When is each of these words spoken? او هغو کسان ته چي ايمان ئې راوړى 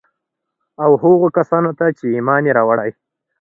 او 0.83 0.91
هغو 1.03 1.27
کسان 1.37 1.63
ته 1.79 1.85
چي 1.97 2.05
ايمان 2.15 2.43
ئې 2.47 2.51
راوړى 2.57 2.89